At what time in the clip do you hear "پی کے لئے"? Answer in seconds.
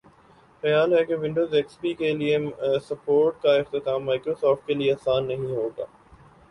1.81-2.37